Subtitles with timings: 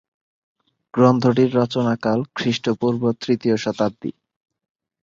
[0.93, 4.11] গ্রন্থটির রচনাকাল খ্রিস্টপূর্ব তৃতীয় শতাব্দী।